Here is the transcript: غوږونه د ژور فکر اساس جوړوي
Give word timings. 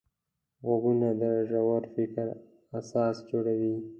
غوږونه 0.65 1.09
د 1.21 1.23
ژور 1.49 1.81
فکر 1.93 2.27
اساس 2.79 3.15
جوړوي 3.29 3.75